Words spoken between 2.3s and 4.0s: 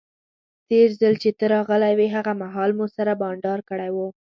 مهال مو سره بانډار کړی